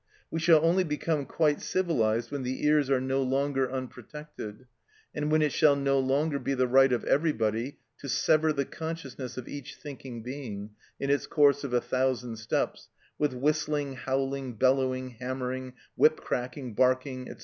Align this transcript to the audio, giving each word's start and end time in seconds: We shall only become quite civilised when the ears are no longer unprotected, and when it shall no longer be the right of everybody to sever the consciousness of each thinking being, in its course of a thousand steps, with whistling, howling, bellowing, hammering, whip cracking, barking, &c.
We 0.31 0.39
shall 0.39 0.65
only 0.65 0.83
become 0.83 1.27
quite 1.27 1.61
civilised 1.61 2.31
when 2.31 2.41
the 2.41 2.65
ears 2.65 2.89
are 2.89 2.99
no 2.99 3.21
longer 3.21 3.71
unprotected, 3.71 4.65
and 5.13 5.31
when 5.31 5.43
it 5.43 5.51
shall 5.51 5.75
no 5.75 5.99
longer 5.99 6.39
be 6.39 6.55
the 6.55 6.65
right 6.65 6.91
of 6.91 7.03
everybody 7.03 7.77
to 7.99 8.09
sever 8.09 8.51
the 8.51 8.65
consciousness 8.65 9.37
of 9.37 9.47
each 9.47 9.75
thinking 9.75 10.23
being, 10.23 10.71
in 10.99 11.11
its 11.11 11.27
course 11.27 11.63
of 11.63 11.71
a 11.71 11.81
thousand 11.81 12.37
steps, 12.37 12.89
with 13.19 13.35
whistling, 13.35 13.93
howling, 13.93 14.53
bellowing, 14.55 15.09
hammering, 15.19 15.73
whip 15.95 16.19
cracking, 16.19 16.73
barking, 16.73 17.27
&c. 17.27 17.35